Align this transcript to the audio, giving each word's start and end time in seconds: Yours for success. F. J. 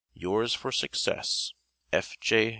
Yours 0.15 0.55
for 0.55 0.71
success. 0.71 1.53
F. 1.93 2.15
J. 2.19 2.49